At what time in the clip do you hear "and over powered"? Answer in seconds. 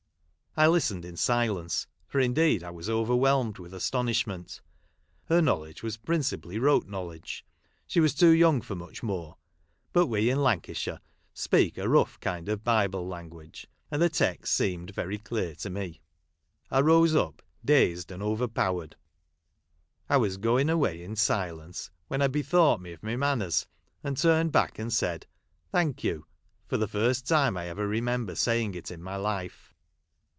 18.11-18.97